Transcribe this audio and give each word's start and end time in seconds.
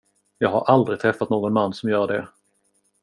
Jag 0.37 0.49
har 0.49 0.61
aldrig 0.61 0.99
träffat 0.99 1.29
någon 1.29 1.53
man 1.53 1.73
som 1.73 1.89
gör 1.89 2.07
det. 2.07 2.27